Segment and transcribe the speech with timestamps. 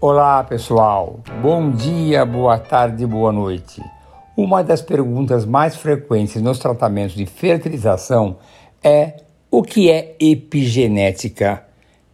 [0.00, 1.18] Olá, pessoal.
[1.42, 3.82] Bom dia, boa tarde, boa noite.
[4.36, 8.36] Uma das perguntas mais frequentes nos tratamentos de fertilização
[8.80, 9.14] é
[9.50, 11.64] o que é epigenética?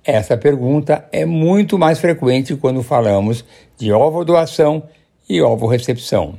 [0.03, 3.45] Essa pergunta é muito mais frequente quando falamos
[3.77, 4.85] de ovo-doação
[5.29, 6.39] e ovo-recepção.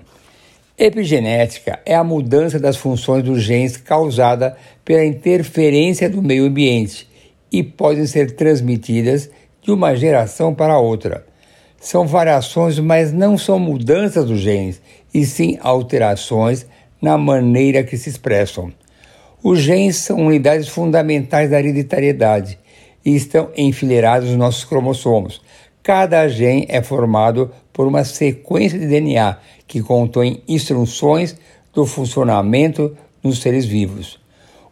[0.76, 7.08] Epigenética é a mudança das funções dos genes causada pela interferência do meio ambiente
[7.52, 9.30] e podem ser transmitidas
[9.62, 11.35] de uma geração para outra.
[11.86, 14.82] São variações, mas não são mudanças dos genes,
[15.14, 16.66] e sim alterações
[17.00, 18.74] na maneira que se expressam.
[19.44, 22.58] Os genes são unidades fundamentais da hereditariedade
[23.06, 25.44] e estão enfileirados nos nossos cromossomos.
[25.84, 31.36] Cada gene é formado por uma sequência de DNA que contém instruções
[31.72, 34.20] do funcionamento dos seres vivos.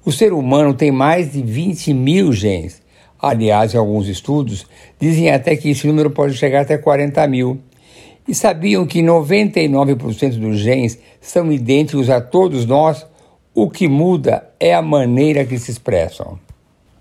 [0.03, 2.81] O ser humano tem mais de 20 mil genes.
[3.23, 4.67] Aliás, alguns estudos,
[4.99, 7.57] dizem até que esse número pode chegar até 40 mil.
[8.27, 13.07] E sabiam que 99% dos genes são idênticos a todos nós?
[13.55, 16.37] O que muda é a maneira que se expressam.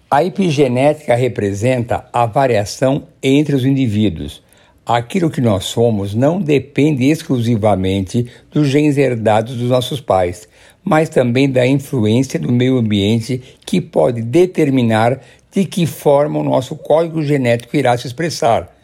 [0.08, 4.44] A epigenética representa a variação entre os indivíduos.
[4.84, 10.48] Aquilo que nós somos não depende exclusivamente dos genes herdados dos nossos pais,
[10.82, 15.20] mas também da influência do meio ambiente que pode determinar
[15.52, 18.76] de que forma o nosso código genético irá se expressar.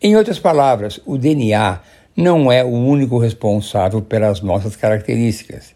[0.00, 1.80] Em outras palavras, o DNA
[2.16, 5.74] não é o único responsável pelas nossas características.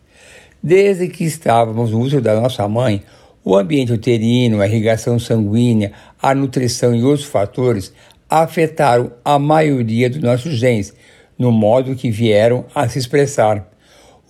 [0.62, 3.02] Desde que estávamos no útero da nossa mãe,
[3.44, 7.92] o ambiente uterino, a irrigação sanguínea, a nutrição e outros fatores
[8.28, 10.94] afetaram a maioria dos nossos genes,
[11.38, 13.70] no modo que vieram a se expressar.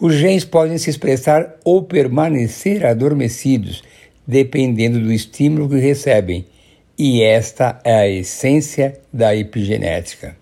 [0.01, 3.83] Os genes podem se expressar ou permanecer adormecidos,
[4.27, 6.45] dependendo do estímulo que recebem,
[6.99, 10.37] e esta é a essência da epigenética.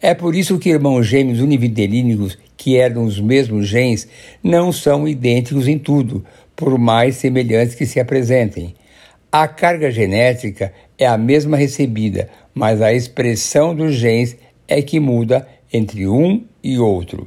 [0.00, 4.08] É por isso que irmãos gêmeos univitelínicos que herdam os mesmos genes
[4.42, 8.74] não são idênticos em tudo, por mais semelhantes que se apresentem.
[9.30, 14.34] A carga genética é a mesma recebida, mas a expressão dos genes
[14.66, 17.26] é que muda entre um e outro.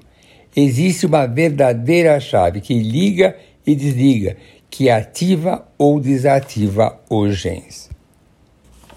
[0.56, 3.36] Existe uma verdadeira chave que liga
[3.66, 4.36] e desliga,
[4.72, 7.92] que ativa ou desativa os genes.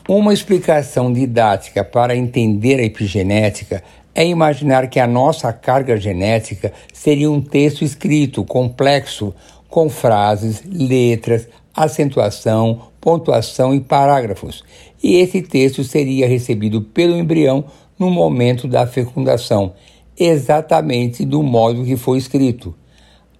[0.09, 3.83] Uma explicação didática para entender a epigenética
[4.15, 9.35] é imaginar que a nossa carga genética seria um texto escrito complexo
[9.69, 14.63] com frases, letras, acentuação, pontuação e parágrafos,
[15.03, 17.65] e esse texto seria recebido pelo embrião
[17.99, 19.73] no momento da fecundação,
[20.19, 22.75] exatamente do modo que foi escrito.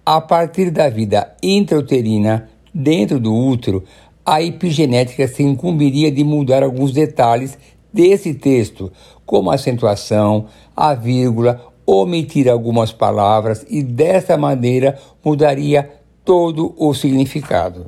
[0.05, 3.83] A partir da vida intrauterina, dentro do útero,
[4.25, 7.57] a epigenética se incumbiria de mudar alguns detalhes
[7.91, 8.91] desse texto,
[9.25, 15.89] como a acentuação, a vírgula, omitir algumas palavras e dessa maneira mudaria
[16.23, 17.85] todo o significado.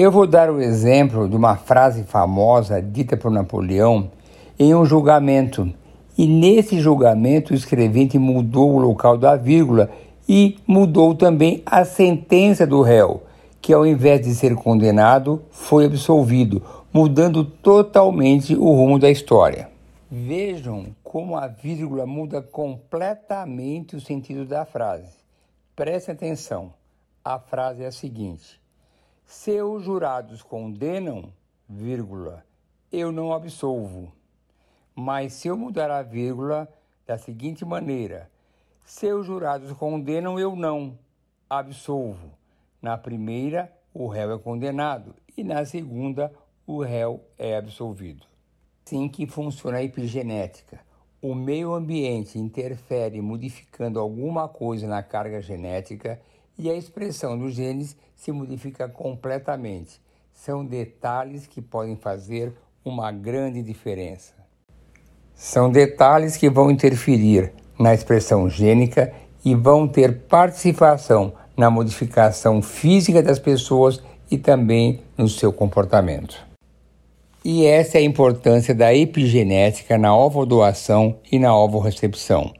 [0.00, 4.12] Eu vou dar o exemplo de uma frase famosa dita por Napoleão
[4.56, 5.74] em um julgamento.
[6.16, 9.90] E nesse julgamento o escrevente mudou o local da vírgula
[10.28, 13.24] e mudou também a sentença do réu,
[13.60, 19.68] que ao invés de ser condenado, foi absolvido, mudando totalmente o rumo da história.
[20.08, 25.10] Vejam como a vírgula muda completamente o sentido da frase.
[25.74, 26.72] Preste atenção.
[27.24, 28.60] A frase é a seguinte:
[29.30, 31.30] Se os jurados condenam,
[31.68, 32.46] vírgula,
[32.90, 34.10] eu não absolvo.
[34.94, 36.66] Mas se eu mudar a vírgula
[37.06, 38.30] da seguinte maneira:
[38.86, 40.98] Se os jurados condenam, eu não
[41.48, 42.30] absolvo.
[42.80, 46.32] Na primeira, o réu é condenado e na segunda,
[46.66, 48.26] o réu é absolvido.
[48.86, 50.80] Assim que funciona a epigenética.
[51.20, 56.18] O meio ambiente interfere modificando alguma coisa na carga genética
[56.58, 60.00] e a expressão dos genes se modifica completamente.
[60.34, 62.52] São detalhes que podem fazer
[62.84, 64.32] uma grande diferença.
[65.34, 69.12] São detalhes que vão interferir na expressão gênica
[69.44, 76.46] e vão ter participação na modificação física das pessoas e também no seu comportamento.
[77.44, 82.52] E essa é a importância da epigenética na ovodoação e na ovorecepção.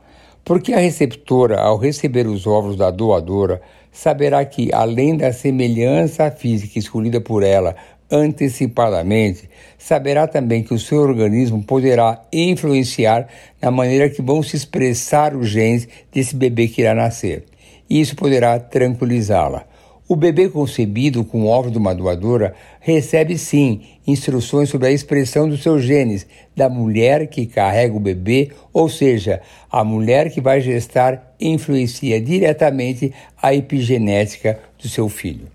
[0.45, 3.61] Porque a receptora, ao receber os ovos da doadora,
[3.99, 7.75] saberá que, além da semelhança física escolhida por ela
[8.09, 13.27] antecipadamente, saberá também que o seu organismo poderá influenciar
[13.61, 17.43] na maneira que vão se expressar os genes desse bebê que irá nascer.
[17.91, 19.67] E isso poderá tranquilizá-la.
[20.09, 25.63] O bebê concebido com óvulo de uma doadora recebe sim instruções sobre a expressão dos
[25.63, 26.27] seus genes
[26.57, 33.13] da mulher que carrega o bebê, ou seja, a mulher que vai gestar influencia diretamente
[33.41, 35.47] a epigenética do seu filho.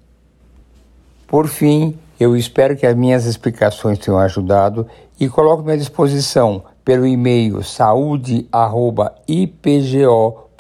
[1.26, 4.86] Por fim, eu espero que as minhas explicações tenham ajudado
[5.20, 7.64] e coloco-me à disposição pelo e-mail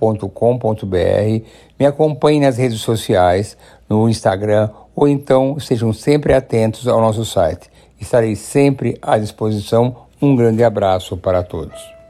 [0.03, 1.45] saúde.ipgo.com.br.
[1.79, 3.57] Me acompanhe nas redes sociais,
[3.89, 7.69] no Instagram ou então estejam sempre atentos ao nosso site.
[7.99, 9.95] Estarei sempre à disposição.
[10.21, 12.02] Um grande abraço para todos.